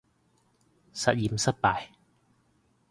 [0.95, 1.89] 實驗失敗